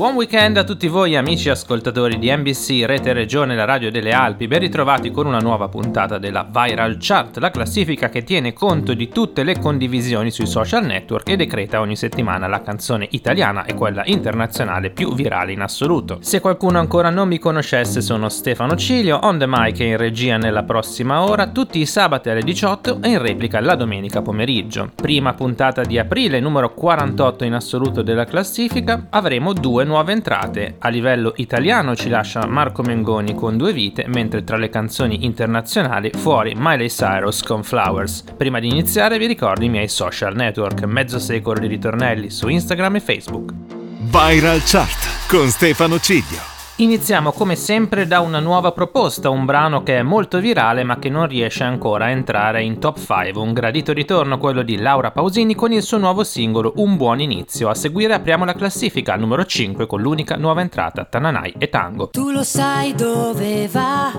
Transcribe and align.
Buon 0.00 0.14
weekend 0.14 0.56
a 0.56 0.64
tutti 0.64 0.88
voi 0.88 1.14
amici 1.14 1.50
ascoltatori 1.50 2.18
di 2.18 2.34
NBC 2.34 2.86
Rete 2.86 3.12
Regione, 3.12 3.54
la 3.54 3.66
radio 3.66 3.90
delle 3.90 4.12
Alpi, 4.12 4.48
ben 4.48 4.60
ritrovati 4.60 5.10
con 5.10 5.26
una 5.26 5.40
nuova 5.40 5.68
puntata 5.68 6.16
della 6.16 6.48
Viral 6.50 6.96
Chart, 6.98 7.36
la 7.36 7.50
classifica 7.50 8.08
che 8.08 8.24
tiene 8.24 8.54
conto 8.54 8.94
di 8.94 9.10
tutte 9.10 9.42
le 9.42 9.58
condivisioni 9.58 10.30
sui 10.30 10.46
social 10.46 10.86
network 10.86 11.28
e 11.28 11.36
decreta 11.36 11.80
ogni 11.80 11.96
settimana 11.96 12.46
la 12.46 12.62
canzone 12.62 13.08
italiana 13.10 13.66
e 13.66 13.74
quella 13.74 14.00
internazionale 14.06 14.88
più 14.88 15.12
virale 15.12 15.52
in 15.52 15.60
assoluto. 15.60 16.16
Se 16.22 16.40
qualcuno 16.40 16.78
ancora 16.78 17.10
non 17.10 17.28
mi 17.28 17.38
conoscesse 17.38 18.00
sono 18.00 18.30
Stefano 18.30 18.76
Cilio, 18.76 19.18
on 19.24 19.36
the 19.36 19.46
mic 19.46 19.80
e 19.80 19.84
in 19.84 19.98
regia 19.98 20.38
nella 20.38 20.62
prossima 20.62 21.24
ora, 21.24 21.48
tutti 21.48 21.78
i 21.78 21.84
sabati 21.84 22.30
alle 22.30 22.42
18 22.42 23.02
e 23.02 23.10
in 23.10 23.20
replica 23.20 23.60
la 23.60 23.74
domenica 23.74 24.22
pomeriggio. 24.22 24.92
Prima 24.94 25.34
puntata 25.34 25.82
di 25.82 25.98
aprile, 25.98 26.40
numero 26.40 26.72
48 26.72 27.44
in 27.44 27.52
assoluto 27.52 28.00
della 28.00 28.24
classifica, 28.24 29.08
avremo 29.10 29.52
due 29.52 29.88
nuove 29.90 30.12
entrate. 30.12 30.76
A 30.78 30.88
livello 30.88 31.32
italiano 31.36 31.96
ci 31.96 32.08
lascia 32.08 32.46
Marco 32.46 32.82
Mengoni 32.82 33.34
con 33.34 33.56
due 33.56 33.72
vite, 33.72 34.06
mentre 34.06 34.44
tra 34.44 34.56
le 34.56 34.68
canzoni 34.68 35.24
internazionali 35.24 36.12
fuori 36.14 36.54
Miley 36.56 36.88
Cyrus 36.88 37.42
con 37.42 37.64
Flowers. 37.64 38.22
Prima 38.36 38.60
di 38.60 38.68
iniziare 38.68 39.18
vi 39.18 39.26
ricordo 39.26 39.64
i 39.64 39.68
miei 39.68 39.88
social 39.88 40.36
network, 40.36 40.84
mezzo 40.84 41.18
secolo 41.18 41.58
di 41.58 41.66
ritornelli 41.66 42.30
su 42.30 42.46
Instagram 42.46 42.94
e 42.94 43.00
Facebook. 43.00 43.52
Viral 43.98 44.62
Chart 44.64 45.28
con 45.28 45.48
Stefano 45.48 45.98
Ciglio. 45.98 46.59
Iniziamo 46.80 47.32
come 47.32 47.56
sempre 47.56 48.06
da 48.06 48.20
una 48.20 48.40
nuova 48.40 48.72
proposta, 48.72 49.28
un 49.28 49.44
brano 49.44 49.82
che 49.82 49.98
è 49.98 50.02
molto 50.02 50.38
virale 50.38 50.82
ma 50.82 50.98
che 50.98 51.10
non 51.10 51.26
riesce 51.26 51.62
ancora 51.62 52.06
a 52.06 52.08
entrare 52.08 52.62
in 52.62 52.78
top 52.78 52.96
5, 52.98 53.32
un 53.38 53.52
gradito 53.52 53.92
ritorno 53.92 54.38
quello 54.38 54.62
di 54.62 54.78
Laura 54.78 55.10
Pausini 55.10 55.54
con 55.54 55.72
il 55.72 55.82
suo 55.82 55.98
nuovo 55.98 56.24
singolo 56.24 56.72
Un 56.76 56.96
buon 56.96 57.20
inizio. 57.20 57.68
A 57.68 57.74
seguire 57.74 58.14
apriamo 58.14 58.46
la 58.46 58.54
classifica 58.54 59.12
al 59.12 59.20
numero 59.20 59.44
5 59.44 59.86
con 59.86 60.00
l'unica 60.00 60.36
nuova 60.36 60.62
entrata 60.62 61.04
Tananai 61.04 61.56
e 61.58 61.68
Tango. 61.68 62.08
Tu 62.08 62.30
lo 62.30 62.42
sai 62.42 62.94
dove 62.94 63.68
va 63.68 64.12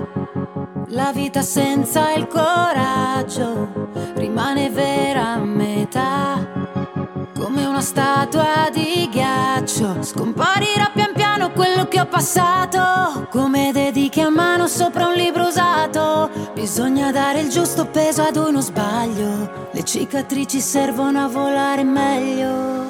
la 0.89 1.11
vita 1.15 1.41
senza 1.41 2.13
il 2.13 2.27
coraggio, 2.27 3.89
rimane 4.13 4.69
vera 4.69 5.29
a 5.29 5.37
metà 5.39 6.60
come 7.61 7.65
una 7.65 7.81
statua 7.81 8.69
di 8.73 9.07
ghiaccio. 9.11 10.01
Scomparirà 10.01 10.91
pian 10.93 11.11
piano 11.13 11.51
quello 11.51 11.87
che 11.87 11.99
ho 11.99 12.07
passato, 12.07 13.27
come 13.29 13.71
dedichi 13.71 14.21
a 14.21 14.29
mano 14.29 14.67
sopra 14.67 15.07
un 15.07 15.13
libro 15.13 15.47
usato. 15.47 16.29
Bisogna 16.53 17.11
dare 17.11 17.41
il 17.41 17.49
giusto 17.49 17.85
peso 17.85 18.23
ad 18.23 18.35
uno 18.35 18.61
sbaglio, 18.61 19.69
le 19.71 19.83
cicatrici 19.83 20.59
servono 20.59 21.23
a 21.23 21.27
volare 21.27 21.83
meglio. 21.83 22.89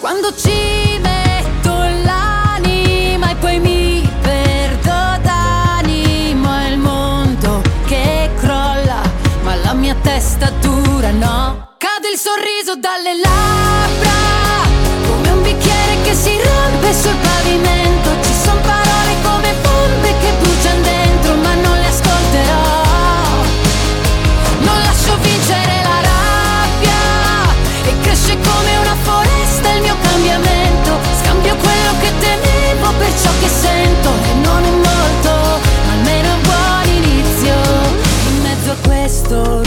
Quando 0.00 0.34
ci 0.34 0.98
metto 1.00 1.72
l'anima 2.04 3.30
e 3.30 3.36
poi 3.36 3.58
mi 3.60 4.08
perdo 4.22 5.22
d'animo, 5.22 6.56
è 6.56 6.68
il 6.70 6.78
mondo 6.78 7.62
che 7.86 8.30
crolla, 8.36 9.02
ma 9.42 9.54
la 9.56 9.74
mia 9.74 9.94
testa 10.02 10.50
dura 10.60 11.10
no. 11.10 11.69
Il 12.12 12.18
sorriso 12.18 12.74
dalle 12.74 13.14
labbra, 13.22 14.66
come 15.06 15.30
un 15.30 15.42
bicchiere 15.42 16.02
che 16.02 16.12
si 16.12 16.36
rompe 16.42 16.92
sul 16.92 17.14
pavimento. 17.14 18.10
Ci 18.20 18.34
sono 18.34 18.60
parole 18.62 19.14
come 19.22 19.54
bombe 19.62 20.12
che 20.18 20.32
bruciano 20.40 20.80
dentro, 20.80 21.34
ma 21.36 21.54
non 21.54 21.78
le 21.78 21.86
ascolterò. 21.86 22.62
Non 24.58 24.82
lascio 24.82 25.16
vincere 25.20 25.82
la 25.84 26.00
rabbia 26.10 27.00
e 27.84 28.00
cresce 28.00 28.36
come 28.42 28.76
una 28.78 28.96
foresta 29.02 29.70
il 29.70 29.82
mio 29.82 29.96
cambiamento. 30.02 30.98
Scambio 31.22 31.54
quello 31.54 31.92
che 32.00 32.10
temevo 32.18 32.92
per 32.98 33.12
ciò 33.22 33.30
che 33.38 33.48
sento 33.48 34.10
e 34.10 34.34
non 34.42 34.64
è 34.64 34.70
molto, 34.70 35.60
ma 35.86 35.92
almeno 35.92 36.34
un 36.34 36.42
buon 36.42 36.88
inizio. 36.88 37.54
In 38.30 38.42
mezzo 38.42 38.70
a 38.72 38.76
questo 38.82 39.59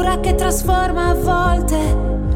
paura 0.00 0.18
che 0.20 0.34
trasforma 0.34 1.08
a 1.10 1.14
volte 1.14 1.76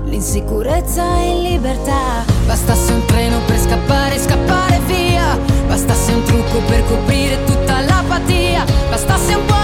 l'insicurezza 0.05 1.03
in 1.17 1.43
libertà. 1.43 2.23
Bastasse 2.47 2.93
un 2.93 3.05
treno 3.07 3.39
per 3.47 3.59
scappare, 3.59 4.19
scappare 4.19 4.81
via. 4.81 5.39
Bastasse 5.67 6.13
un 6.13 6.23
trucco 6.25 6.59
per 6.67 6.85
coprire 6.85 7.43
tutta 7.45 7.81
l'apatia. 7.81 8.65
Bastasse 8.91 9.35
un 9.35 9.47
buon 9.47 9.64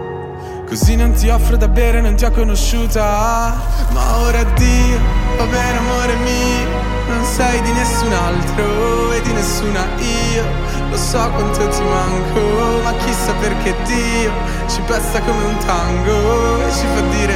Così 0.71 0.95
non 0.95 1.11
ti 1.11 1.27
offro 1.27 1.57
da 1.57 1.67
bere, 1.67 1.99
non 1.99 2.15
ti 2.15 2.23
ho 2.23 2.31
conosciuta. 2.31 3.53
Ma 3.91 4.17
ora 4.19 4.39
addio, 4.39 4.99
va 5.35 5.43
bene 5.43 5.77
amore 5.77 6.15
mio. 6.15 6.65
Non 7.09 7.25
sei 7.25 7.61
di 7.61 7.73
nessun 7.73 8.13
altro 8.13 9.11
e 9.11 9.21
di 9.21 9.33
nessuna 9.33 9.85
io. 9.97 10.45
Lo 10.89 10.95
so 10.95 11.29
quanto 11.31 11.67
ti 11.67 11.83
manco, 11.83 12.83
ma 12.83 12.93
chissà 13.03 13.33
perché 13.41 13.75
Dio 13.83 14.31
ci 14.67 14.79
pesta 14.87 15.19
come 15.19 15.43
un 15.43 15.57
tango 15.57 16.65
e 16.65 16.71
ci 16.71 16.85
fa 16.95 17.01
dire 17.01 17.35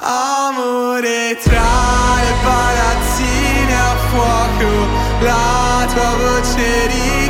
Amore 0.00 1.38
tra 1.42 1.62
le 2.20 2.34
palazzine 2.42 3.74
a 3.74 3.96
fuoco, 4.10 4.68
la 5.20 5.86
tua 5.94 6.10
voce 6.18 6.86
riconosco. 6.88 7.29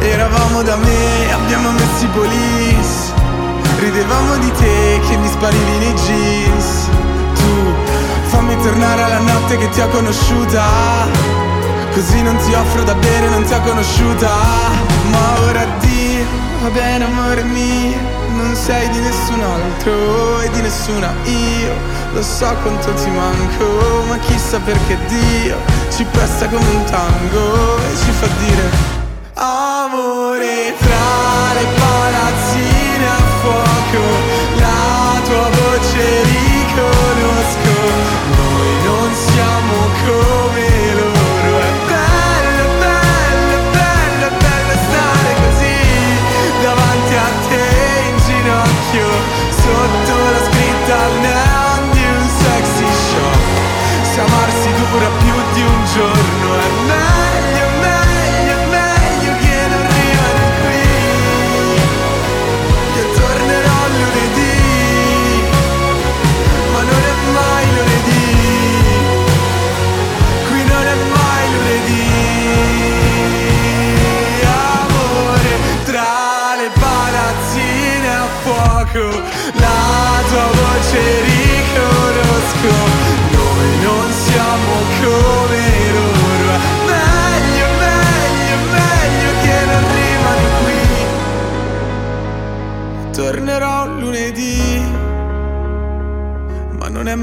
Eravamo 0.00 0.62
da 0.62 0.76
me, 0.76 1.32
abbiamo 1.32 1.70
messo 1.72 2.04
i 2.04 2.08
police. 2.08 3.12
Ridevamo 3.78 4.36
di 4.38 4.52
te 4.52 5.00
che 5.08 5.16
mi 5.16 5.28
sparivi 5.28 5.78
nei 5.78 5.94
jeans. 5.94 6.88
Tu 7.34 7.74
fammi 8.28 8.56
tornare 8.62 9.02
alla 9.02 9.18
notte 9.18 9.56
che 9.56 9.68
ti 9.70 9.80
ho 9.80 9.88
conosciuta. 9.88 11.48
Così 11.92 12.22
non 12.22 12.36
ti 12.36 12.52
offro 12.54 12.84
da 12.84 12.94
bere, 12.94 13.28
non 13.30 13.42
ti 13.42 13.52
ho 13.52 13.60
conosciuta 13.62 14.28
Ma 15.10 15.40
ora 15.40 15.62
addio, 15.62 16.24
va 16.62 16.68
bene 16.68 17.04
amore 17.04 17.42
mio 17.42 17.98
Non 18.36 18.54
sei 18.54 18.88
di 18.90 19.00
nessun 19.00 19.40
altro 19.42 20.40
e 20.40 20.50
di 20.50 20.60
nessuna 20.60 21.12
io 21.24 21.74
Lo 22.12 22.22
so 22.22 22.54
quanto 22.62 22.94
ti 22.94 23.10
manco, 23.10 24.04
ma 24.06 24.16
chissà 24.18 24.60
perché 24.60 24.96
Dio 25.08 25.56
Ci 25.92 26.04
presta 26.04 26.46
come 26.46 26.64
un 26.64 26.84
tango 26.84 27.78
e 27.78 27.96
ci 27.96 28.10
fa 28.12 28.26
dire 28.46 28.99
Amore 29.42 30.74
tra 30.78 31.54
le 31.54 31.64
palazzine 31.64 31.89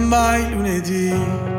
mai 0.07 0.49
lunedì 0.53 1.55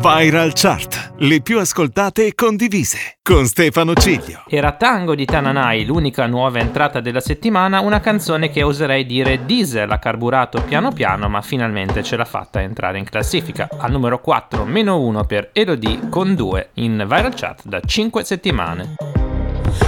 Viral 0.00 0.52
Chart, 0.54 1.14
le 1.16 1.40
più 1.40 1.58
ascoltate 1.58 2.26
e 2.26 2.34
condivise, 2.36 3.18
con 3.20 3.46
Stefano 3.46 3.94
Ciglio. 3.94 4.44
Era 4.46 4.70
Tango 4.72 5.16
di 5.16 5.24
Tananai, 5.24 5.84
l'unica 5.84 6.26
nuova 6.26 6.60
entrata 6.60 7.00
della 7.00 7.18
settimana, 7.18 7.80
una 7.80 7.98
canzone 7.98 8.48
che 8.48 8.62
oserei 8.62 9.04
dire 9.06 9.44
diesel 9.44 9.90
ha 9.90 9.98
carburato 9.98 10.62
piano 10.62 10.92
piano, 10.92 11.28
ma 11.28 11.42
finalmente 11.42 12.04
ce 12.04 12.16
l'ha 12.16 12.24
fatta 12.24 12.62
entrare 12.62 12.98
in 12.98 13.04
classifica. 13.04 13.66
Al 13.76 13.90
numero 13.90 14.20
4, 14.20 14.64
meno 14.64 15.00
1 15.00 15.24
per 15.24 15.50
Elodie 15.52 16.08
con 16.08 16.36
2 16.36 16.70
in 16.74 17.04
Viral 17.08 17.34
Chart 17.34 17.66
da 17.66 17.80
5 17.84 18.22
settimane. 18.22 18.94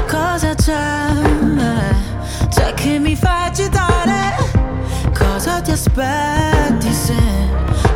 Cosa 0.09 0.55
c'è? 0.57 1.07
C'è 2.49 2.75
che 2.75 2.99
mi 2.99 3.15
fa 3.15 3.45
agitare? 3.45 4.35
Cosa 5.17 5.61
ti 5.61 5.71
aspetti 5.71 6.93
se 6.93 7.70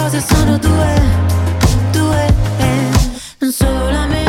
cose 0.00 0.20
sono 0.20 0.56
due, 0.56 0.94
due. 1.92 2.26
Solamente 3.50 4.19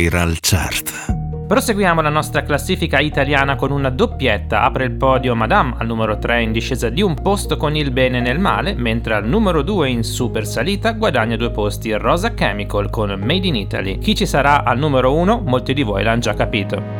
Viral 0.00 0.38
Chart. 0.40 1.46
Proseguiamo 1.46 2.00
la 2.00 2.08
nostra 2.08 2.42
classifica 2.42 3.00
italiana 3.00 3.56
con 3.56 3.70
una 3.70 3.90
doppietta. 3.90 4.62
Apre 4.62 4.84
il 4.84 4.92
podio 4.92 5.34
Madame 5.34 5.74
al 5.76 5.86
numero 5.86 6.16
3 6.16 6.40
in 6.40 6.52
discesa 6.52 6.88
di 6.88 7.02
un 7.02 7.14
posto 7.20 7.58
con 7.58 7.76
il 7.76 7.90
bene 7.90 8.18
nel 8.22 8.38
male, 8.38 8.72
mentre 8.72 9.12
al 9.12 9.26
numero 9.26 9.60
2 9.60 9.90
in 9.90 10.02
super 10.02 10.46
salita 10.46 10.92
guadagna 10.92 11.36
due 11.36 11.50
posti 11.50 11.92
Rosa 11.92 12.32
Chemical 12.32 12.88
con 12.88 13.10
Made 13.10 13.46
in 13.46 13.56
Italy. 13.56 13.98
Chi 13.98 14.14
ci 14.14 14.24
sarà 14.24 14.64
al 14.64 14.78
numero 14.78 15.12
1? 15.12 15.42
Molti 15.44 15.74
di 15.74 15.82
voi 15.82 16.02
l'hanno 16.02 16.20
già 16.20 16.32
capito. 16.32 16.99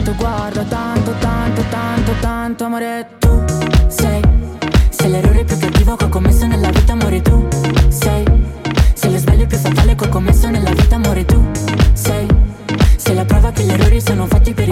detto 0.11 0.15
guarda 0.15 0.63
tanto, 0.63 1.11
tanto, 1.19 1.61
tanto, 1.69 2.11
tanto 2.19 2.63
amore 2.65 3.07
tu 3.19 3.43
sei 3.87 4.21
Sei 4.89 5.09
l'errore 5.09 5.43
più 5.43 5.57
cattivo 5.57 5.95
che 5.95 6.05
ho 6.05 6.09
commesso 6.09 6.45
nella 6.45 6.69
vita 6.69 6.93
amore 6.93 7.21
tu 7.21 7.47
sei 7.89 8.25
Sei 8.93 9.11
lo 9.11 9.17
sbaglio 9.17 9.45
più 9.45 9.57
fatale 9.57 9.95
che 9.95 10.05
ho 10.05 10.09
commesso 10.09 10.49
nella 10.49 10.71
vita 10.71 10.95
amore 10.95 11.25
tu 11.25 11.43
sei 11.93 12.27
Sei 12.97 13.15
la 13.15 13.25
prova 13.25 13.51
che 13.51 13.63
gli 13.63 13.71
errori 13.71 14.01
sono 14.01 14.25
fatti 14.27 14.53
per 14.53 14.69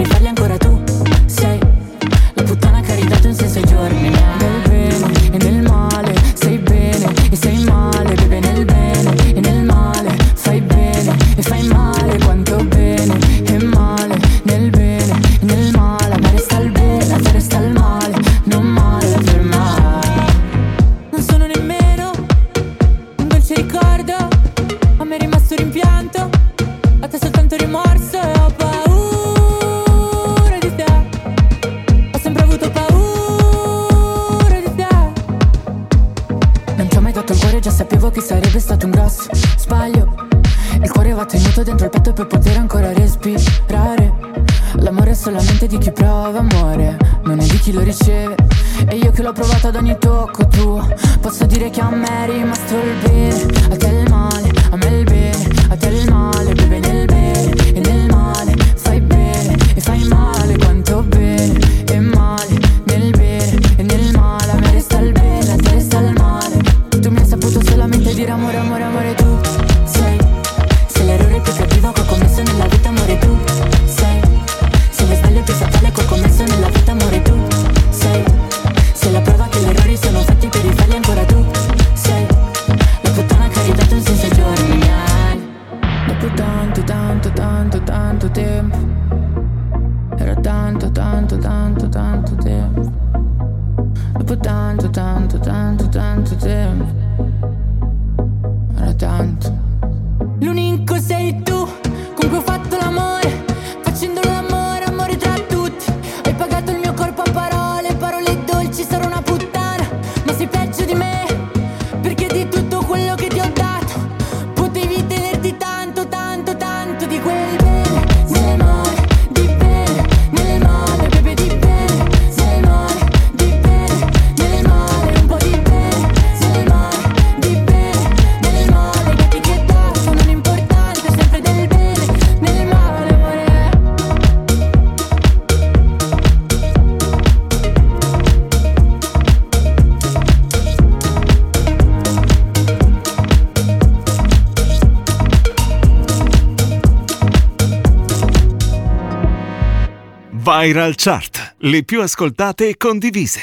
Viral 150.62 150.94
Chart, 150.94 151.54
le 151.60 151.84
più 151.84 152.02
ascoltate 152.02 152.68
e 152.68 152.76
condivise. 152.76 153.40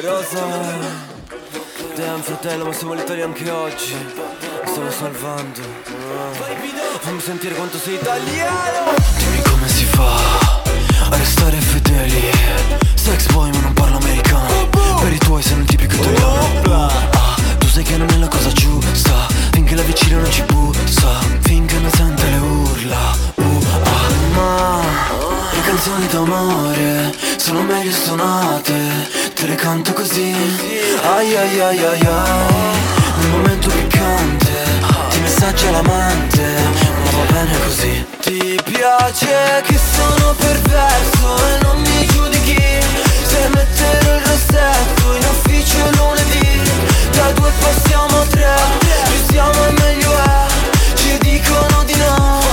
Rosa, 0.00 0.46
te 1.94 2.02
è 2.02 2.10
un 2.10 2.22
fratello, 2.22 2.64
ma 2.64 2.72
siamo 2.72 2.94
all'Italia 2.94 3.26
anche 3.26 3.50
oggi. 3.50 3.92
Mi 3.92 4.70
stavo 4.70 4.90
salvando. 4.90 5.60
Fammi 7.00 7.20
sentire 7.20 7.54
quanto 7.54 7.76
sei 7.76 7.96
italiano. 7.96 8.94
Dimmi 9.18 9.42
come 9.42 9.68
si 9.68 9.84
fa 9.84 10.14
a 10.14 11.16
restare 11.18 11.60
fedeli. 11.60 12.30
Sex 12.94 13.30
boy 13.32 13.50
ma 13.50 13.60
non 13.60 13.74
parlo 13.74 13.98
americano. 13.98 14.70
Per 15.00 15.12
i 15.12 15.18
tuoi 15.18 15.42
sei 15.42 15.58
un 15.58 15.66
tipico 15.66 15.96
italiano. 15.96 16.62
Ah, 16.70 17.36
tu 17.58 17.66
sai 17.66 17.82
che 17.82 17.98
non 17.98 18.08
è 18.08 18.16
la 18.16 18.28
cosa 18.28 18.50
giusta. 18.52 19.26
Finché 19.52 19.74
la 19.74 19.82
vicina 19.82 20.16
non 20.16 20.32
ci 20.32 20.42
bussa. 20.44 21.18
Finché 21.42 21.78
non 21.78 21.90
sente 21.90 22.24
le 22.24 22.38
urla. 22.38 23.44
Ma 24.34 24.80
le 25.52 25.60
canzoni 25.62 26.06
d'amore 26.08 27.14
sono 27.36 27.62
meglio 27.62 27.92
suonate 27.92 28.74
Te 29.34 29.46
le 29.46 29.54
canto 29.54 29.92
così. 29.92 30.34
Ai 31.02 31.36
ai 31.36 31.60
ai 31.60 31.84
ai 31.84 32.00
ai. 32.00 32.84
Nel 33.18 33.30
momento 33.30 33.68
piccante 33.68 34.52
Ti 35.10 35.18
messaggio 35.20 35.68
all'amante 35.68 36.42
Ma 37.04 37.10
va 37.10 37.32
bene 37.32 37.58
così. 37.64 38.06
Ti 38.20 38.60
piace 38.64 39.62
che 39.66 39.78
sono 39.94 40.34
perverso 40.34 41.36
E 41.48 41.58
non 41.62 41.80
mi 41.80 42.06
giudichi. 42.06 42.80
Se 43.22 43.48
metterò 43.54 44.14
il 44.16 44.22
rossetto 44.24 45.14
In 45.14 45.24
ufficio 45.24 45.78
lunedì 45.96 46.60
Da 47.12 47.30
due 47.32 47.50
passiamo 47.60 48.20
a 48.20 48.26
tre. 48.26 48.54
Più 48.80 49.32
siamo 49.34 49.66
e 49.66 49.72
meglio 49.72 50.12
è 50.18 50.46
Ci 50.94 51.18
dicono 51.18 51.82
di 51.84 51.94
no 51.96 52.45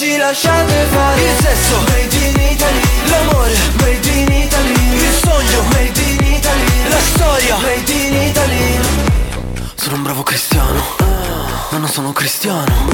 ci 0.00 0.16
lasciate 0.16 0.86
fare 0.88 1.20
Il 1.20 1.42
sesso. 1.42 1.78
Made 1.88 2.16
in 2.16 2.52
Italy 2.52 2.80
L'amore. 3.10 3.54
Made 3.80 4.08
in 4.08 4.32
Italy 4.32 4.94
Il 4.94 5.14
sogno. 5.22 5.62
Made 5.72 6.00
in 6.00 6.34
Italy 6.36 6.88
La 6.88 6.98
storia. 7.12 7.56
Made 7.58 7.92
in 7.92 8.14
Italy. 8.14 8.80
Sono 9.74 9.96
un 9.96 10.02
bravo 10.02 10.22
cristiano 10.22 10.96
ma 11.70 11.78
non 11.78 11.88
sono 11.88 12.12
cristiano. 12.12 12.88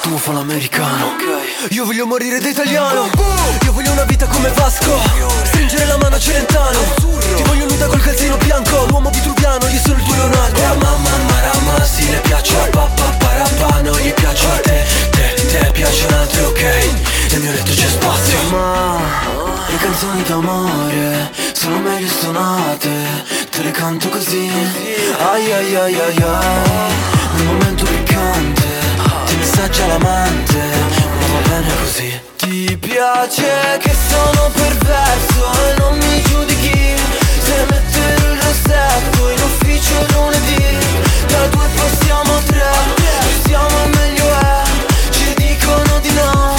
Tu 0.00 0.16
fa 0.16 0.32
l'americano. 0.32 1.16
Io 1.70 1.84
voglio 1.84 2.06
morire 2.06 2.38
da 2.38 2.48
italiano. 2.48 3.10
Io 3.64 3.72
voglio 3.72 3.92
una 3.92 4.04
vita 4.04 4.26
come 4.26 4.48
Vasco. 4.50 4.98
Stringere 5.44 5.84
la 5.84 5.98
mano 5.98 6.16
a 6.16 6.18
Celentano. 6.18 6.78
Ti 7.36 7.42
voglio 7.42 7.66
nuda 7.66 7.86
col 7.86 8.00
calzino 8.00 8.38
bianco. 8.38 8.86
L'uomo 8.86 9.10
vitruviano, 9.10 9.68
io 9.68 9.78
sono 9.78 9.98
il 9.98 10.04
tuo 10.04 10.14
Leonardo. 10.14 10.60
La 10.60 10.74
mamma 10.74 11.10
marama, 11.28 11.84
sì 11.84 12.08
le 12.08 12.20
piace 12.20 12.56
a 12.56 12.68
papà 12.70 13.10
parapà 13.18 13.80
Non 13.82 13.98
gli 13.98 14.12
piace 14.14 14.46
a 14.46 14.60
te, 14.60 14.86
te, 15.10 15.37
te 15.48 15.70
piacciono 15.72 16.16
altri 16.20 16.42
ok? 16.42 16.62
Nel 17.30 17.40
mio 17.40 17.52
letto 17.52 17.72
c'è 17.72 17.88
spazio. 17.88 18.38
Ma 18.50 19.00
le 19.68 19.76
canzoni 19.76 20.22
d'amore 20.22 21.30
sono 21.52 21.78
meglio 21.78 22.08
suonate 22.08 22.90
Te 23.50 23.62
le 23.62 23.70
canto 23.70 24.08
così. 24.08 24.50
Ai 25.18 25.52
ai 25.52 25.74
ai 25.76 25.94
ai 25.94 26.22
ai. 26.22 26.92
Nel 27.34 27.46
momento 27.46 27.84
piccante 27.84 28.66
Ti 29.26 29.36
messaggia 29.36 29.86
l'amante 29.86 30.58
Ma 31.20 31.26
va 31.32 31.48
bene 31.48 31.72
così. 31.82 32.20
Ti 32.36 32.76
piace 32.78 33.78
che 33.80 33.94
sono 34.08 34.50
perverso 34.52 35.52
E 35.66 35.74
non 35.78 35.96
mi 35.98 36.22
giudichi. 36.22 36.94
Se 37.42 37.66
mettere 37.70 38.14
il 38.14 38.40
rossetto 38.42 39.30
In 39.30 39.40
ufficio 39.42 39.94
lunedì 40.12 40.76
Da 41.26 41.46
due 41.46 41.66
passiamo 41.74 42.36
a 42.36 42.40
tre 42.46 42.66
siamo 43.46 43.86
meglio 43.94 44.17
di 46.00 46.12
no 46.12 46.54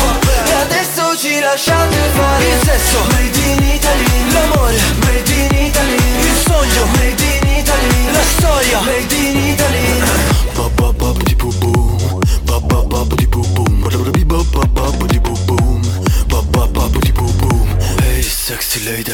E 0.45 0.53
adesso 0.53 1.15
ci 1.17 1.39
lasciate 1.39 1.95
fare 2.13 2.47
Il 2.47 2.59
sesso 2.63 2.99
Made 3.09 3.39
in 3.39 3.63
Italy 3.73 4.31
L'amore 4.31 4.79
Made 5.03 5.33
in 5.33 5.65
Italy 5.65 5.95
Il 5.95 6.35
sogno 6.45 6.85
Made 6.95 7.23
in 7.23 7.57
Italy 7.57 8.11
La 8.11 8.23
storia 8.37 8.79
Made 8.81 9.15
in 9.15 9.37
Italy 9.37 10.01
Hey 18.01 18.21
sexy 18.21 18.83
lady 18.83 19.13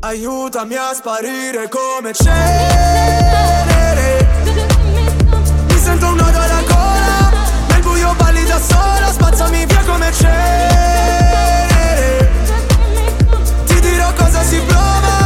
Aiutami 0.00 0.76
a 0.76 0.94
sparire 0.94 1.68
come 1.68 2.14
cenere. 2.14 2.46
Mi 5.68 5.78
sento 5.78 6.06
un 6.06 6.14
nodo 6.16 6.38
alla 6.38 6.62
gola 6.66 7.32
Nel 7.68 7.82
buio 7.82 8.14
balli 8.16 8.44
da 8.44 8.58
sola 8.58 9.10
Spazzami 9.10 9.66
via 9.66 9.82
come 9.84 10.10
cenere. 10.12 11.50
Ti 13.66 13.80
dirò 13.80 14.10
cosa 14.14 14.42
si 14.42 14.58
prova 14.60 15.25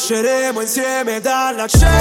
Rinasceremo 0.00 0.62
insieme 0.62 1.20
dalla 1.20 1.66
cenere 1.66 1.92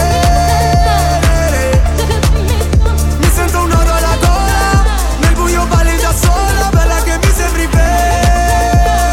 Mi 3.17 3.29
sento 3.29 3.59
un 3.59 3.67
nodo 3.67 3.91
alla 3.91 4.15
gola 4.21 4.85
Nel 5.19 5.33
buio 5.33 5.65
balli 5.65 5.97
da 5.97 6.13
sola 6.13 6.69
Bella 6.71 6.95
che 7.03 7.19
mi 7.21 7.33
sembri 7.33 7.67
venere 7.67 9.11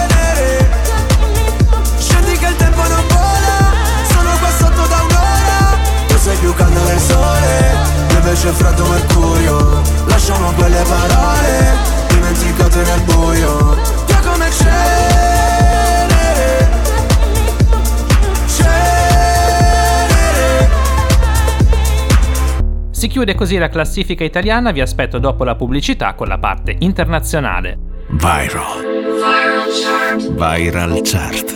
Scendi 1.98 2.38
che 2.38 2.46
il 2.46 2.54
tempo 2.54 2.82
non 2.86 3.04
vola 3.08 3.74
Sono 4.08 4.38
qua 4.38 4.50
sotto 4.56 4.86
da 4.86 5.02
un'ora. 5.02 5.78
Tu 6.06 6.16
sei 6.18 6.36
più 6.36 6.54
caldo 6.54 6.84
del 6.84 7.00
sole 7.00 7.74
Io 8.10 8.18
invece 8.18 8.52
freddo 8.52 8.86
mercurio. 8.86 9.82
Lasciamo 10.04 10.52
quelle 10.52 10.84
parole 10.84 11.76
Dimenticate 12.06 12.82
nel 12.84 13.00
buio 13.00 13.95
Si 22.96 23.08
chiude 23.08 23.34
così 23.34 23.58
la 23.58 23.68
classifica 23.68 24.24
italiana, 24.24 24.70
vi 24.70 24.80
aspetto 24.80 25.18
dopo 25.18 25.44
la 25.44 25.54
pubblicità 25.54 26.14
con 26.14 26.28
la 26.28 26.38
parte 26.38 26.76
internazionale. 26.78 27.76
Viral. 28.08 28.80
Viral 29.12 29.68
Chart. 29.68 30.32
Viral 30.32 31.00
Chart. 31.02 31.55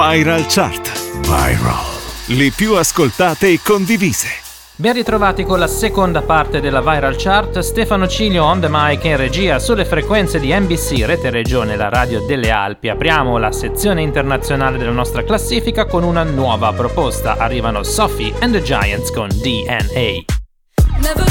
Viral. 0.00 0.46
Le 2.28 2.50
più 2.56 2.72
ascoltate 2.72 3.48
e 3.48 3.60
condivise. 3.62 4.28
Ben 4.76 4.94
ritrovati 4.94 5.44
con 5.44 5.58
la 5.58 5.66
seconda 5.66 6.22
parte 6.22 6.62
della 6.62 6.80
Viral 6.80 7.16
Chart, 7.18 7.58
Stefano 7.58 8.08
Cilio 8.08 8.44
on 8.44 8.60
the 8.60 8.68
mic 8.70 9.04
in 9.04 9.18
regia 9.18 9.58
sulle 9.58 9.84
frequenze 9.84 10.40
di 10.40 10.58
NBC 10.58 11.04
Rete 11.04 11.28
Regione, 11.28 11.76
la 11.76 11.90
radio 11.90 12.24
delle 12.24 12.50
Alpi. 12.50 12.88
Apriamo 12.88 13.36
la 13.36 13.52
sezione 13.52 14.00
internazionale 14.00 14.78
della 14.78 14.90
nostra 14.90 15.22
classifica 15.22 15.84
con 15.84 16.02
una 16.02 16.22
nuova 16.22 16.72
proposta. 16.72 17.36
Arrivano 17.36 17.82
Sophie 17.82 18.32
and 18.40 18.54
the 18.54 18.62
Giants 18.62 19.12
con 19.12 19.28
DNA. 19.28 20.24
Never 21.02 21.28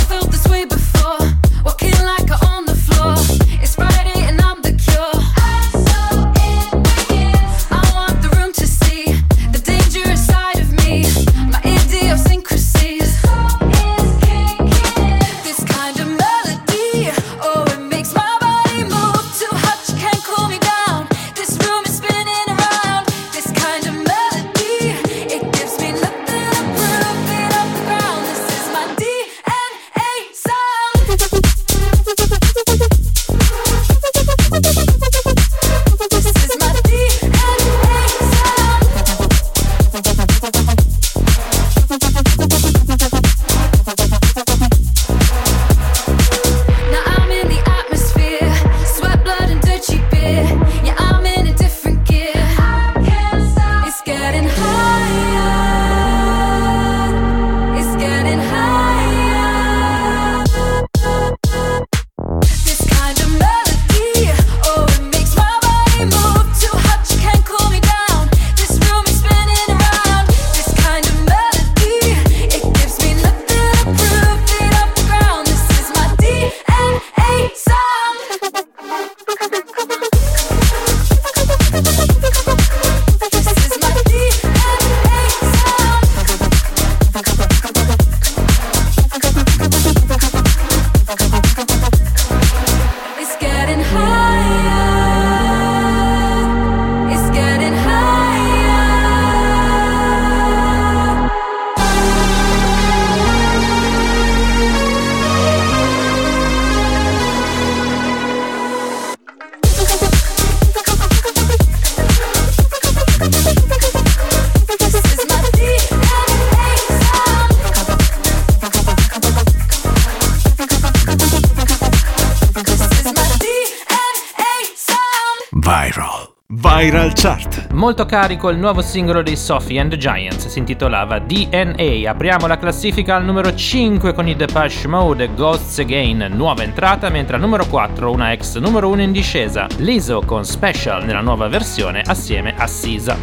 Molto 127.89 128.05
carico 128.05 128.49
il 128.49 128.59
nuovo 128.59 128.83
singolo 128.83 129.23
dei 129.23 129.35
Sophie 129.35 129.79
and 129.79 129.89
the 129.89 129.97
Giants, 129.97 130.45
si 130.45 130.59
intitolava 130.59 131.17
DNA. 131.17 132.07
Apriamo 132.07 132.45
la 132.45 132.59
classifica 132.59 133.15
al 133.15 133.25
numero 133.25 133.51
5 133.55 134.13
con 134.13 134.27
i 134.27 134.35
Depeche 134.35 134.87
Mode 134.87 135.33
Ghosts 135.33 135.79
Again, 135.79 136.27
nuova 136.35 136.61
entrata, 136.61 137.09
mentre 137.09 137.37
al 137.37 137.41
numero 137.41 137.65
4 137.65 138.11
una 138.11 138.31
ex 138.31 138.59
numero 138.59 138.89
1 138.89 139.01
in 139.01 139.11
discesa, 139.11 139.65
Liso 139.77 140.21
con 140.23 140.45
Special 140.45 141.03
nella 141.03 141.21
nuova 141.21 141.47
versione 141.47 142.03
assieme 142.05 142.53
a 142.55 142.67
Sisa. 142.67 143.17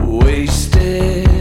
Wasted 0.00 1.39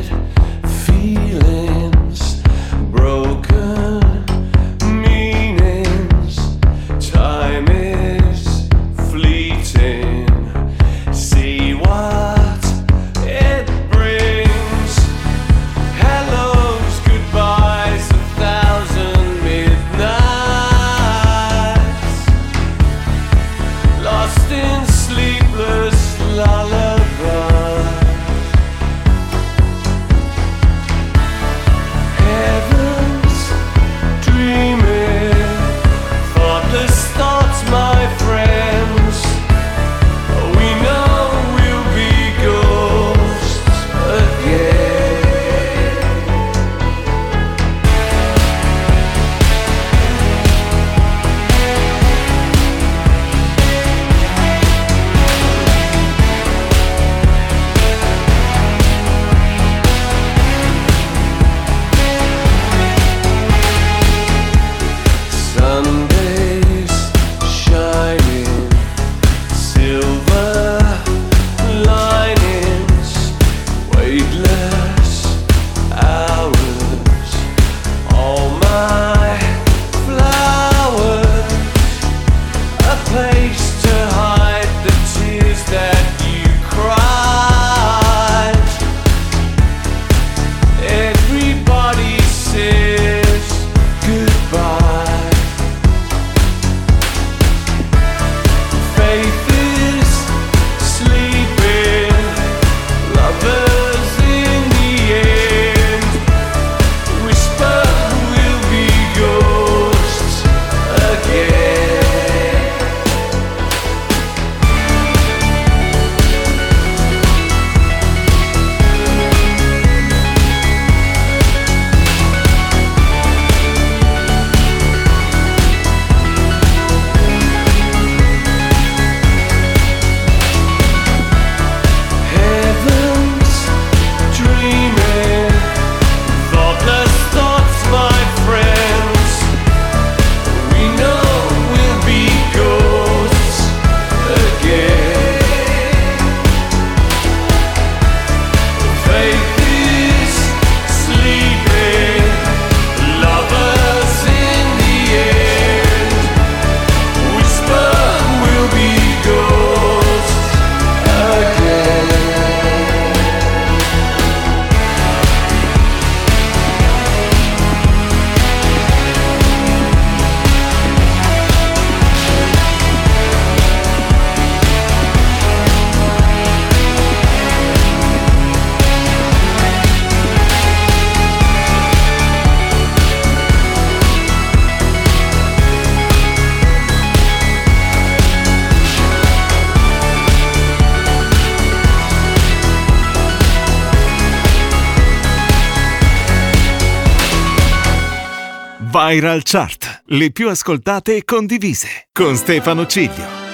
Spiral 199.00 199.44
Chart, 199.44 200.02
le 200.08 200.30
più 200.32 200.50
ascoltate 200.50 201.16
e 201.16 201.24
condivise, 201.24 202.10
con 202.12 202.36
Stefano 202.36 202.86
Ciglio. 202.86 203.49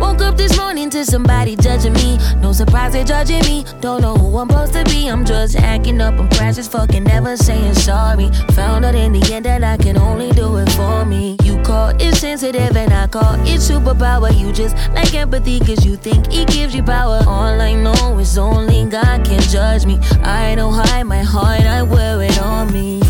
Woke 0.00 0.22
up 0.22 0.36
this 0.36 0.56
morning 0.56 0.88
to 0.90 1.04
somebody 1.04 1.56
judging 1.56 1.92
me. 1.92 2.18
No 2.40 2.52
surprise 2.52 2.94
they're 2.94 3.04
judging 3.04 3.44
me. 3.44 3.64
Don't 3.80 4.00
know 4.00 4.14
who 4.14 4.38
I'm 4.38 4.48
supposed 4.48 4.72
to 4.72 4.84
be. 4.84 5.08
I'm 5.08 5.26
just 5.26 5.56
acting 5.56 6.00
up. 6.00 6.18
I'm 6.18 6.28
precious, 6.28 6.66
fucking 6.66 7.04
never 7.04 7.36
saying 7.36 7.74
sorry. 7.74 8.30
Found 8.52 8.86
out 8.86 8.94
in 8.94 9.12
the 9.12 9.32
end 9.32 9.44
that 9.44 9.62
I 9.62 9.76
can 9.76 9.98
only 9.98 10.32
do 10.32 10.56
it 10.56 10.70
for 10.72 11.04
me. 11.04 11.36
You 11.44 11.60
call 11.62 11.90
it 12.00 12.14
sensitive 12.14 12.76
and 12.76 12.92
I 12.92 13.08
call 13.08 13.34
it 13.34 13.60
superpower. 13.60 14.36
You 14.36 14.52
just 14.52 14.74
like 14.94 15.14
empathy 15.14 15.60
cause 15.60 15.84
you 15.84 15.96
think 15.96 16.32
it 16.32 16.48
gives 16.48 16.74
you 16.74 16.82
power. 16.82 17.20
All 17.26 17.60
I 17.60 17.74
know 17.74 18.18
is 18.18 18.38
only 18.38 18.86
God 18.86 19.24
can 19.24 19.40
judge 19.42 19.84
me. 19.84 19.98
I 20.22 20.54
don't 20.54 20.72
hide 20.72 21.04
my 21.04 21.22
heart, 21.22 21.60
I 21.60 21.82
wear 21.82 22.22
it 22.22 22.40
on 22.40 22.72
me. 22.72 23.02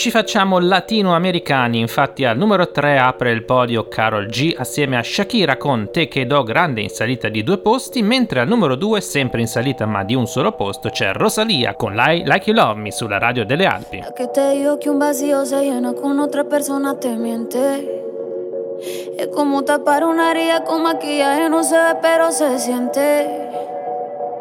Ci 0.00 0.10
facciamo 0.10 0.58
latinoamericani, 0.58 1.78
infatti 1.78 2.24
al 2.24 2.38
numero 2.38 2.70
3 2.70 2.96
apre 2.96 3.32
il 3.32 3.44
podio 3.44 3.86
Carol 3.86 4.28
G 4.28 4.54
assieme 4.56 4.96
a 4.96 5.02
Shakira 5.02 5.58
con 5.58 5.90
Te 5.92 6.08
che 6.08 6.26
do 6.26 6.42
grande 6.42 6.80
in 6.80 6.88
salita 6.88 7.28
di 7.28 7.42
due 7.42 7.58
posti, 7.58 8.00
mentre 8.00 8.40
al 8.40 8.48
numero 8.48 8.76
2 8.76 8.98
sempre 9.02 9.42
in 9.42 9.46
salita 9.46 9.84
ma 9.84 10.02
di 10.02 10.14
un 10.14 10.26
solo 10.26 10.52
posto 10.52 10.88
c'è 10.88 11.12
Rosalia 11.12 11.74
con 11.74 11.92
Like, 11.94 12.26
like 12.26 12.50
You 12.50 12.58
Love 12.58 12.80
Me 12.80 12.90
sulla 12.90 13.18
radio 13.18 13.44
delle 13.44 13.66
Alpi. 13.66 14.02
Es 19.18 19.26
como 19.34 19.62
tapar 19.64 20.04
una 20.04 20.30
herida 20.30 20.62
con 20.62 20.80
maquillaje, 20.80 21.50
no 21.50 21.62
se 21.62 21.76
ve 21.76 21.98
pero 22.00 22.30
se 22.30 22.58
siente. 22.58 23.79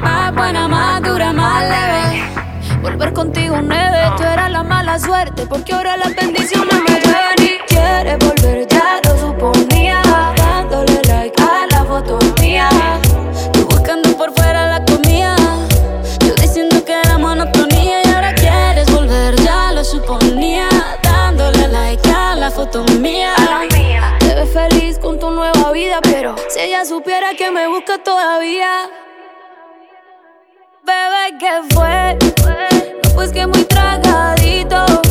Más 0.00 0.34
buena, 0.34 0.68
más 0.68 1.02
dura, 1.02 1.32
más 1.32 1.62
leve. 1.62 2.24
Volver 2.82 3.12
contigo 3.12 3.56
nueve, 3.62 3.98
tú 4.16 4.22
eras 4.22 4.50
la 4.50 4.62
mala 4.62 4.98
suerte. 4.98 5.46
Porque 5.46 5.72
ahora 5.72 5.96
las 5.96 6.14
bendiciones 6.14 6.74
me 6.88 7.00
llueven 7.00 7.40
y 7.40 7.58
quieres 7.66 8.18
volver, 8.18 8.66
ya 8.68 9.00
lo 9.04 9.18
suponía. 9.18 10.02
Dándole 10.36 11.00
like 11.08 11.42
a 11.42 11.66
la 11.70 11.84
foto 11.84 12.18
mía. 12.40 12.68
Tú 13.52 13.66
buscando 13.66 14.16
por 14.16 14.32
fuera 14.34 14.66
la 14.78 14.84
comida. 14.84 15.36
Yo 16.20 16.34
diciendo 16.34 16.84
que 16.84 16.92
era 16.92 17.16
monotonía. 17.18 18.02
Y 18.04 18.12
ahora 18.12 18.34
quieres 18.34 18.90
volver, 18.92 19.34
ya 19.36 19.72
lo 19.72 19.82
suponía. 19.84 20.68
Dándole 21.02 21.68
like 21.68 22.10
a 22.10 22.34
la 22.34 22.50
foto 22.50 22.84
mía. 23.00 23.34
Te 24.18 24.34
ves 24.34 24.52
feliz 24.52 24.98
con 24.98 25.18
tu 25.18 25.30
nueva 25.30 25.72
vida, 25.72 26.00
pero 26.02 26.34
si 26.48 26.60
ella 26.60 26.84
supiera 26.84 27.34
que 27.34 27.50
me 27.50 27.66
busca 27.66 27.98
todavía. 27.98 28.90
Bebé, 30.86 31.38
¿qué 31.38 31.74
fue? 31.74 32.18
Pues 33.14 33.32
que 33.32 33.46
muy 33.46 33.64
tragadito. 33.64 35.03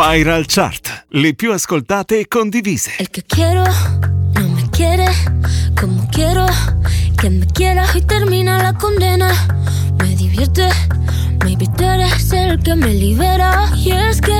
Viral 0.00 0.46
Chart, 0.46 1.04
le 1.08 1.34
più 1.34 1.52
ascoltate 1.52 2.20
e 2.20 2.26
condivise. 2.26 2.92
El 2.98 3.10
que 3.10 3.22
quiero 3.22 3.64
no 4.32 4.48
me 4.48 4.66
quiere 4.70 5.04
como 5.78 6.08
quiero 6.10 6.46
que 7.18 7.28
me 7.28 7.46
quiera 7.46 7.84
y 7.94 8.00
termina 8.00 8.62
la 8.62 8.72
condena. 8.72 9.30
Me 9.98 10.16
divierte, 10.16 10.70
tú 11.76 11.84
eres 11.84 12.32
el 12.32 12.62
que 12.62 12.74
me 12.76 12.94
libera. 12.94 13.70
Y 13.76 13.90
es 13.90 14.22
que 14.22 14.39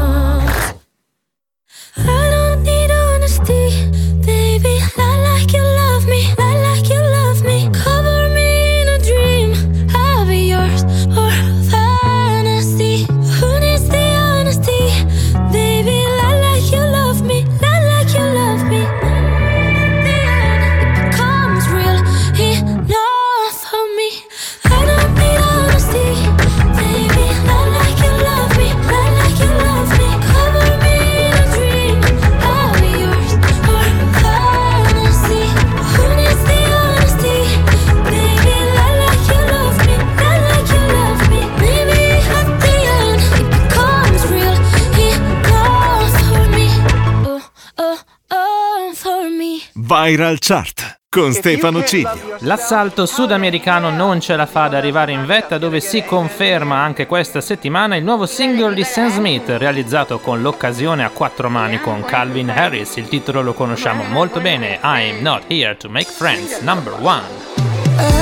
Viral 49.91 50.37
Chart 50.39 50.99
con 51.09 51.33
Stefano 51.33 51.83
Ciglio. 51.83 52.37
L'assalto 52.39 53.05
sudamericano 53.05 53.89
non 53.89 54.21
ce 54.21 54.37
la 54.37 54.45
fa 54.45 54.63
ad 54.63 54.73
arrivare 54.73 55.11
in 55.11 55.25
vetta 55.25 55.57
dove 55.57 55.81
si 55.81 56.05
conferma 56.05 56.77
anche 56.77 57.05
questa 57.05 57.41
settimana 57.41 57.97
il 57.97 58.03
nuovo 58.05 58.25
singolo 58.25 58.73
di 58.73 58.85
Sam 58.85 59.09
Smith 59.09 59.49
realizzato 59.57 60.19
con 60.19 60.41
l'occasione 60.41 61.03
a 61.03 61.09
quattro 61.09 61.49
mani 61.49 61.81
con 61.81 62.05
Calvin 62.05 62.49
Harris. 62.49 62.95
Il 62.95 63.09
titolo 63.09 63.41
lo 63.41 63.53
conosciamo 63.53 64.05
molto 64.05 64.39
bene, 64.39 64.79
I'm 64.81 65.19
Not 65.19 65.43
Here 65.49 65.75
to 65.75 65.89
Make 65.89 66.09
Friends, 66.09 66.61
number 66.61 66.93
one. 66.93 67.23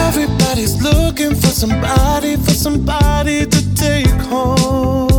Everybody's 0.08 0.82
looking 0.82 1.36
for 1.36 1.52
somebody, 1.52 2.36
for 2.38 2.56
somebody 2.56 3.46
to 3.46 3.74
take 3.76 4.10
home. 4.28 5.19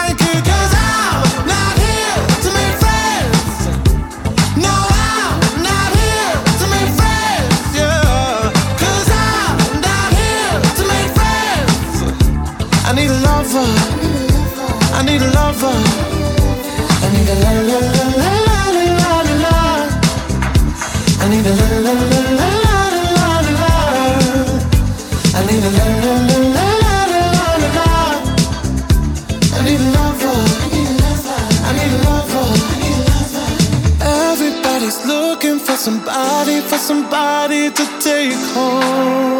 somebody, 35.81 36.61
for 36.61 36.77
somebody 36.77 37.71
to 37.71 37.83
take 37.99 38.33
home. 38.53 39.30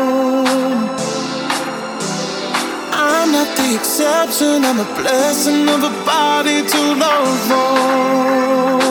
Exception, 4.01 4.65
I'm 4.65 4.79
a 4.79 4.85
blessing 4.95 5.69
of 5.69 5.83
a 5.83 6.05
body 6.05 6.65
to 6.65 6.81
love 6.95 7.51
on. 7.51 8.90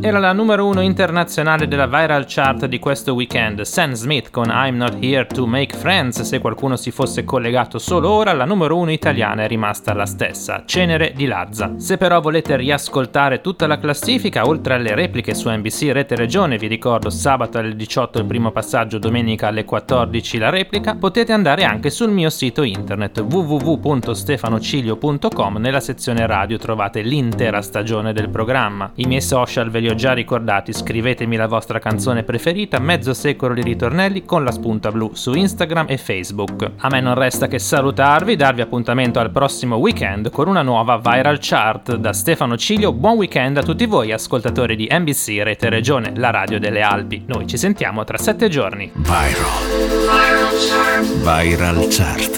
Era 0.00 0.20
la 0.20 0.32
numero 0.32 0.64
uno 0.64 0.80
internazionale 0.80 1.66
della 1.66 1.88
viral 1.88 2.24
chart 2.24 2.66
di 2.66 2.78
questo 2.78 3.14
weekend, 3.14 3.62
Sam 3.62 3.94
Smith 3.94 4.30
con 4.30 4.48
I'm 4.48 4.76
Not 4.76 4.98
Here 5.00 5.26
to 5.26 5.44
Make 5.44 5.76
Friends. 5.76 6.22
Se 6.22 6.38
qualcuno 6.38 6.76
si 6.76 6.92
fosse 6.92 7.24
collegato 7.24 7.80
solo 7.80 8.08
ora, 8.08 8.32
la 8.32 8.44
numero 8.44 8.76
uno 8.76 8.92
italiana 8.92 9.42
è 9.42 9.48
rimasta 9.48 9.94
la 9.94 10.06
stessa, 10.06 10.62
Cenere 10.64 11.14
di 11.16 11.26
Lazza. 11.26 11.72
Se 11.78 11.96
però 11.96 12.20
volete 12.20 12.56
riascoltare 12.56 13.40
tutta 13.40 13.66
la 13.66 13.78
classifica, 13.78 14.46
oltre 14.46 14.74
alle 14.74 14.94
repliche 14.94 15.34
su 15.34 15.50
NBC 15.50 15.90
Rete 15.90 16.14
Regione, 16.14 16.58
vi 16.58 16.68
ricordo 16.68 17.10
sabato 17.10 17.58
alle 17.58 17.74
18 17.74 18.20
il 18.20 18.24
primo 18.24 18.52
passaggio, 18.52 18.98
domenica 18.98 19.48
alle 19.48 19.64
14 19.64 20.38
la 20.38 20.50
replica, 20.50 20.94
potete 20.94 21.32
andare 21.32 21.64
anche 21.64 21.90
sul 21.90 22.12
mio 22.12 22.30
sito 22.30 22.62
internet 22.62 23.18
www.stefanocilio.com. 23.18 25.56
Nella 25.56 25.80
sezione 25.80 26.24
radio 26.24 26.56
trovate 26.56 27.02
l'intera 27.02 27.60
stagione 27.62 28.12
del 28.12 28.28
programma. 28.28 28.92
I 28.94 29.06
miei 29.06 29.22
social 29.22 29.70
ve 29.70 29.80
li 29.80 29.86
ho 29.88 29.94
già 29.94 30.12
ricordati, 30.12 30.72
scrivetemi 30.72 31.36
la 31.36 31.46
vostra 31.46 31.78
canzone 31.78 32.22
preferita, 32.22 32.78
mezzo 32.78 33.14
secolo 33.14 33.54
di 33.54 33.62
ritornelli 33.62 34.24
con 34.24 34.44
la 34.44 34.50
spunta 34.50 34.90
blu 34.90 35.10
su 35.14 35.34
Instagram 35.34 35.86
e 35.88 35.96
Facebook. 35.96 36.70
A 36.76 36.88
me 36.88 37.00
non 37.00 37.14
resta 37.14 37.48
che 37.48 37.58
salutarvi, 37.58 38.36
darvi 38.36 38.60
appuntamento 38.60 39.18
al 39.18 39.30
prossimo 39.30 39.76
weekend 39.76 40.30
con 40.30 40.48
una 40.48 40.62
nuova 40.62 40.98
viral 40.98 41.38
chart. 41.40 41.96
Da 41.96 42.12
Stefano 42.12 42.56
Ciglio, 42.56 42.92
buon 42.92 43.16
weekend 43.16 43.56
a 43.56 43.62
tutti 43.62 43.86
voi 43.86 44.12
ascoltatori 44.12 44.76
di 44.76 44.88
NBC 44.90 45.40
Rete 45.42 45.68
Regione, 45.68 46.12
la 46.16 46.30
radio 46.30 46.58
delle 46.58 46.82
Alpi. 46.82 47.24
Noi 47.26 47.46
ci 47.46 47.56
sentiamo 47.56 48.04
tra 48.04 48.18
sette 48.18 48.48
giorni. 48.48 48.90
Viral. 48.94 49.88
Viral 51.22 51.86
Chart. 51.88 52.37